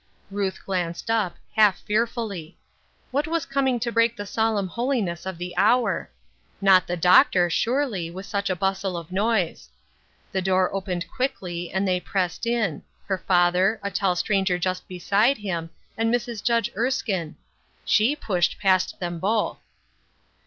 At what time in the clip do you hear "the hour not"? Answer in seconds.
5.37-6.87